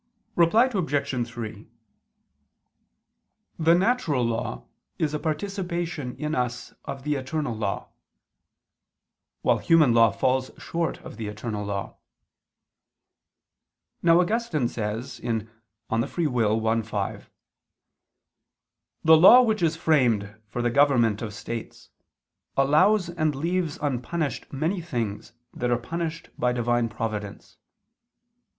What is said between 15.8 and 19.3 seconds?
Arb. i, 5): "The